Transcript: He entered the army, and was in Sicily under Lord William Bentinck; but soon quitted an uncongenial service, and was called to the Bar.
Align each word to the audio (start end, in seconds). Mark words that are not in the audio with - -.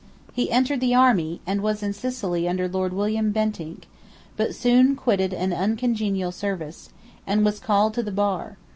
He 0.33 0.49
entered 0.51 0.79
the 0.81 0.95
army, 0.95 1.41
and 1.45 1.61
was 1.61 1.83
in 1.83 1.93
Sicily 1.93 2.49
under 2.49 2.67
Lord 2.67 2.91
William 2.91 3.31
Bentinck; 3.31 3.85
but 4.35 4.55
soon 4.55 4.95
quitted 4.95 5.31
an 5.31 5.53
uncongenial 5.53 6.31
service, 6.31 6.89
and 7.27 7.45
was 7.45 7.59
called 7.59 7.93
to 7.93 8.01
the 8.01 8.11
Bar. 8.11 8.57